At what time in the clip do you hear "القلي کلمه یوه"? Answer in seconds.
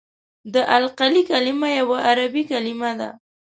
0.77-1.97